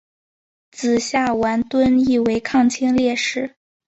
[0.71, 3.55] 子夏完淳亦为抗清烈士。